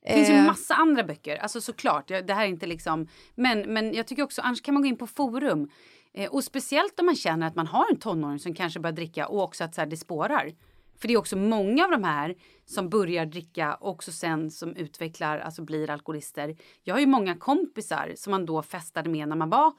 Det 0.02 0.14
finns 0.14 0.28
ju 0.28 0.34
Eh, 0.34 0.46
massa 0.46 0.74
andra 0.74 1.04
böcker. 1.04 1.36
Alltså 1.36 1.60
såklart, 1.60 2.08
det 2.08 2.34
här 2.34 2.44
är 2.44 2.48
inte 2.48 2.66
liksom... 2.66 3.08
Men, 3.34 3.60
men 3.60 3.94
jag 3.94 4.06
tycker 4.06 4.22
också, 4.22 4.42
annars 4.42 4.62
kan 4.62 4.74
man 4.74 4.82
gå 4.82 4.88
in 4.88 4.96
på 4.96 5.06
forum. 5.06 5.70
Eh, 6.12 6.30
och 6.30 6.44
speciellt 6.44 7.00
om 7.00 7.06
man 7.06 7.16
känner 7.16 7.46
att 7.46 7.54
man 7.54 7.66
har 7.66 7.90
en 7.90 7.98
tonåring 7.98 8.38
som 8.38 8.54
kanske 8.54 8.80
börjar 8.80 8.96
dricka 8.96 9.26
och 9.26 9.42
också 9.42 9.64
att 9.64 9.74
så 9.74 9.80
här, 9.80 9.88
det 9.88 9.96
spårar. 9.96 10.52
För 10.98 11.08
det 11.08 11.14
är 11.14 11.18
också 11.18 11.36
många 11.36 11.84
av 11.84 11.90
de 11.90 12.04
här 12.04 12.34
som 12.66 12.88
börjar 12.88 13.26
dricka 13.26 13.74
och 13.74 13.90
också 13.90 14.12
sen 14.12 14.50
som 14.50 14.76
utvecklar, 14.76 15.38
alltså 15.38 15.62
blir 15.62 15.90
alkoholister. 15.90 16.56
Jag 16.82 16.94
har 16.94 17.00
ju 17.00 17.06
många 17.06 17.36
kompisar 17.36 18.12
som 18.16 18.30
man 18.30 18.46
då 18.46 18.62
festade 18.62 19.10
med 19.10 19.28
när 19.28 19.36
man 19.36 19.50
var 19.50 19.72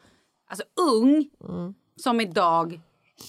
alltså 0.48 0.64
ung. 0.92 1.30
Som 1.96 2.22
idag 2.22 2.80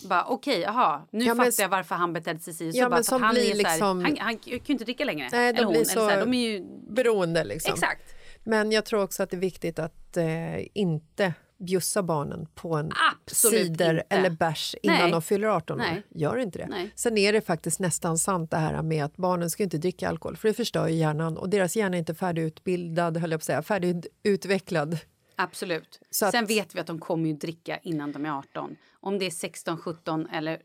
bara 0.09 0.25
okej, 0.25 0.61
jaha, 0.61 1.03
nu 1.11 1.25
Ja, 1.25 1.35
fattar 1.35 1.63
jag 1.63 1.69
varför 1.69 1.95
han 1.95 2.13
betedde 2.13 2.41
sig 2.41 2.55
si 2.55 2.73
så. 2.73 2.79
Ja, 2.79 2.89
bara 2.89 3.03
han, 3.21 3.35
blir 3.35 3.43
är 3.43 3.47
så 3.47 3.51
här, 3.51 3.73
liksom- 3.73 4.05
han, 4.05 4.17
han 4.21 4.37
kan 4.39 4.53
ju 4.53 4.61
inte 4.67 4.85
dricka 4.85 5.05
längre. 5.05 5.29
Nej, 5.33 5.53
de 5.53 5.57
eller 5.59 5.65
hon. 5.65 5.73
blir 5.73 5.81
eller 5.81 5.91
så 5.93 6.09
här, 6.09 6.21
så- 6.21 6.25
de 6.27 6.35
är 6.35 6.51
ju 6.51 6.65
beroende 6.89 7.45
liksom. 7.45 7.73
Exakt. 7.75 8.03
Men 8.45 8.73
jag 8.73 8.85
tror 8.85 9.03
också 9.03 9.23
att 9.23 9.31
det 9.31 9.37
är 9.37 9.41
viktigt 9.41 9.79
att 9.79 10.17
eh, 10.17 10.27
inte 10.75 11.35
bjussa 11.59 12.03
barnen 12.03 12.47
på 12.55 12.75
en 12.77 12.91
Absolut 13.13 13.61
cider 13.67 13.95
inte. 13.95 14.05
eller 14.17 14.31
bärs 14.31 14.75
innan 14.83 14.99
Nej. 14.99 15.11
de 15.11 15.23
fyller 15.23 15.49
18 15.49 15.81
år. 15.81 15.85
Nej. 15.85 16.03
Gör 16.15 16.37
inte 16.37 16.59
det. 16.59 16.67
Nej. 16.71 16.93
Sen 16.95 17.19
är 17.19 17.33
det 17.33 17.41
faktiskt 17.41 17.81
nästan 17.81 18.19
sant 18.19 18.51
det 18.51 18.57
här 18.57 18.83
med 18.83 19.05
att 19.05 19.17
barnen 19.17 19.51
ska 19.51 19.63
inte 19.63 19.79
dricka 19.79 20.09
alkohol 20.09 20.37
för 20.37 20.49
det 20.49 20.55
förstör 20.55 20.89
ju 20.89 20.95
hjärnan 20.95 21.37
och 21.39 21.49
deras 21.49 21.77
hjärna 21.77 21.97
är 21.97 21.99
inte 21.99 22.15
färdigutbildad, 22.15 23.17
höll 23.17 23.31
jag 23.31 23.41
på 23.41 23.43
att 23.43 23.47
säga, 23.47 23.63
färdigutvecklad. 23.63 24.99
Absolut. 25.37 26.01
Så 26.11 26.27
att- 26.27 26.33
Sen 26.33 26.47
vet 26.47 26.75
vi 26.75 26.81
att 26.81 26.87
de 26.87 26.99
kommer 26.99 27.29
ju 27.29 27.35
dricka 27.35 27.79
innan 27.83 28.13
de 28.13 28.27
är 28.27 28.31
18. 28.39 28.77
Om 29.01 29.19
det 29.19 29.27
är 29.27 29.31
16, 29.31 29.79
17 29.79 30.27
eller... 30.27 30.61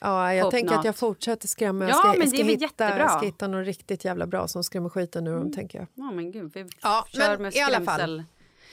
Ja, 0.00 0.34
jag 0.34 0.50
tänker 0.50 0.70
att 0.70 0.76
not. 0.76 0.84
jag 0.84 0.96
fortsätter 0.96 1.48
skrämma. 1.48 1.84
Jag 1.84 1.90
Ja, 1.90 1.94
ska, 1.94 2.08
men 2.08 2.16
jag 2.16 2.26
det 2.26 2.30
ska 2.30 2.38
är 2.38 2.44
hitta, 2.44 2.62
jättebra. 2.64 2.94
Mm. 2.94 3.08
Ska 3.08 3.20
hitta 3.26 3.48
något 3.48 3.66
riktigt 3.66 4.04
jävla 4.04 4.26
bra 4.26 4.48
som 4.48 4.64
skrämmer 4.64 4.88
skiten 4.88 5.26
ur 5.26 5.34
dem, 5.36 5.52
tänker 5.52 5.78
jag. 5.78 5.86
Ja, 5.94 6.10
men 6.10 6.30
gud. 6.32 6.50
Vi 6.54 6.66
Ja, 6.82 7.06
kör 7.08 7.28
men 7.30 7.42
med 7.42 7.54
i 7.54 7.60
alla 7.60 7.80
fall. 7.80 8.22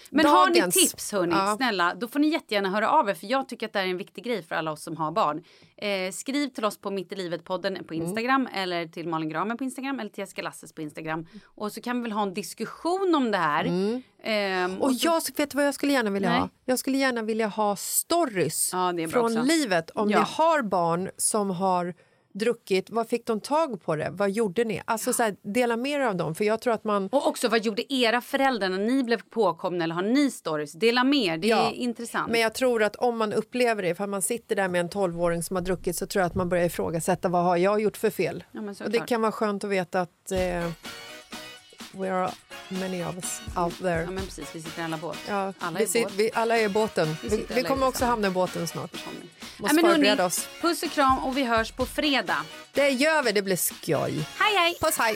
Men 0.09 0.25
har 0.25 0.49
ni 0.49 0.59
Dagens- 0.59 0.73
tips, 0.89 1.11
hörni, 1.11 1.33
Ja. 1.35 1.55
snälla, 1.57 1.93
då 1.95 2.07
får 2.07 2.19
ni 2.19 2.27
jättegärna 2.27 2.69
höra 2.69 2.89
av 2.89 3.09
er. 3.09 3.13
För 3.13 3.27
jag 3.27 3.49
tycker 3.49 3.65
att 3.65 3.73
det 3.73 3.79
här 3.79 3.85
är 3.85 3.89
en 3.91 3.97
viktig 3.97 4.23
grej 4.23 4.43
för 4.43 4.55
alla 4.55 4.71
oss 4.71 4.83
som 4.83 4.97
har 4.97 5.11
barn. 5.11 5.43
Eh, 5.77 6.11
skriv 6.11 6.47
till 6.47 6.65
oss 6.65 6.77
på 6.77 6.91
Mitt 6.91 7.11
i 7.11 7.15
livet-podden 7.15 7.73
Mm. 7.73 7.87
på 7.87 7.93
Instagram 7.93 8.47
eller 8.53 8.87
till 8.87 9.07
Malin 9.07 9.29
Gramen 9.29 9.57
på 9.57 9.63
Instagram 9.63 9.99
eller 9.99 10.09
till 10.09 10.21
Jessica 10.21 10.41
Lasses 10.41 10.73
på 10.73 10.81
Instagram. 10.81 11.27
Och 11.45 11.71
så 11.71 11.81
kan 11.81 11.95
vi 11.97 12.01
väl 12.01 12.11
ha 12.11 12.21
en 12.23 12.33
diskussion 12.33 13.15
om 13.15 13.31
det 13.31 13.37
här. 13.37 13.65
Ehm, 13.65 14.01
Mm. 14.23 14.81
Och 14.81 14.95
så- 14.95 15.07
jag 15.07 15.21
vet 15.37 15.55
vad 15.55 15.67
jag 15.67 15.73
skulle 15.73 15.91
gärna 15.93 16.09
vilja 16.09 16.29
Nej. 16.29 16.39
ha? 16.39 16.49
Jag 16.65 16.79
skulle 16.79 16.97
gärna 16.97 17.21
vilja 17.21 17.47
ha 17.47 17.75
stories 17.75 18.69
Ja, 18.73 18.93
från 19.09 19.25
också. 19.25 19.41
livet. 19.43 19.89
Om 19.89 20.09
Ja. 20.09 20.19
ni 20.19 20.25
har 20.37 20.61
barn 20.61 21.09
som 21.17 21.49
har 21.49 21.93
druckit, 22.33 22.89
vad 22.89 23.09
fick 23.09 23.25
de 23.25 23.39
tag 23.39 23.83
på 23.83 23.95
det? 23.95 24.09
Vad 24.11 24.31
gjorde 24.31 24.63
ni? 24.63 24.81
Alltså 24.85 25.13
så 25.13 25.23
här, 25.23 25.35
dela 25.41 25.77
med 25.77 25.91
er 25.91 25.99
av 25.99 26.15
dem, 26.15 26.35
för 26.35 26.43
jag 26.43 26.61
tror 26.61 26.73
att 26.73 26.83
man... 26.83 27.09
Och 27.11 27.27
också 27.27 27.47
vad 27.47 27.65
gjorde 27.65 27.93
era 27.93 28.21
föräldrar 28.21 28.69
när 28.69 28.77
ni 28.77 29.03
blev 29.03 29.21
påkomna 29.29 29.83
eller 29.83 29.95
har 29.95 30.01
ni 30.01 30.31
stories? 30.31 30.73
Dela 30.73 31.03
med 31.03 31.19
er, 31.33 31.37
det 31.37 31.47
Ja, 31.47 31.69
är 31.69 31.73
intressant. 31.73 32.31
Men 32.31 32.41
jag 32.41 32.53
tror 32.53 32.83
att 32.83 32.95
om 32.95 33.17
man 33.17 33.33
upplever 33.33 33.83
det, 33.83 33.95
för 33.95 34.07
man 34.07 34.21
sitter 34.21 34.55
där 34.55 34.67
med 34.67 34.81
en 34.81 34.89
12-åring 34.89 35.43
som 35.43 35.55
har 35.55 35.63
druckit 35.63 35.95
så 35.95 36.07
tror 36.07 36.21
jag 36.21 36.27
att 36.27 36.35
man 36.35 36.49
börjar 36.49 36.65
ifrågasätta 36.65 37.29
vad 37.29 37.43
har 37.43 37.57
jag 37.57 37.81
gjort 37.81 37.97
för 37.97 38.09
fel? 38.09 38.43
Ja, 38.51 38.61
och 38.83 38.91
det 38.91 38.99
kan 38.99 39.21
vara 39.21 39.31
skönt 39.31 39.63
att 39.63 39.69
veta 39.69 40.01
att 40.01 40.31
eh, 40.31 40.71
we 41.93 42.09
are 42.09 42.31
many 42.69 43.03
of 43.03 43.15
us 43.15 43.41
out 43.55 43.77
there. 43.79 44.01
Ja 44.03 44.11
men 44.11 44.25
precis, 44.25 44.45
vi 44.53 44.61
sitter 44.61 44.83
alla 44.83 44.97
båt. 44.97 45.17
Ja, 45.27 45.53
alla 45.59 45.77
vi, 45.77 45.83
är 45.83 45.87
sit, 45.87 46.03
båt. 46.03 46.13
vi, 46.15 46.31
alla 46.33 46.57
är 46.57 46.63
i 46.63 46.69
båten. 46.69 47.15
Vi 47.23 47.29
Vi, 47.29 47.45
vi 47.55 47.63
kommer 47.63 47.87
också 47.87 48.05
hamna 48.05 48.27
i 48.27 48.31
båten 48.31 48.67
snart. 48.67 48.91
Måste 49.57 49.75
hörni, 49.75 49.93
förbereda 49.93 50.25
oss. 50.25 50.47
Puss 50.61 50.83
och 50.83 50.91
kram 50.91 51.19
och 51.19 51.37
vi 51.37 51.43
hörs 51.43 51.71
på 51.71 51.85
fredag. 51.85 52.45
Det 52.71 52.89
gör 52.89 53.23
vi, 53.23 53.31
det 53.31 53.41
blir 53.41 53.55
skoj. 53.55 54.27
Hej 54.37 54.55
hej! 54.57 54.77
Puss, 54.81 54.97
hej! 54.97 55.15